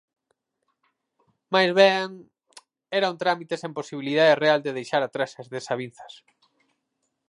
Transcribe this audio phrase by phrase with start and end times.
[1.53, 2.09] Máis ben
[2.97, 6.13] era un trámite sen posibilidade real de deixar atrás as desavinzas.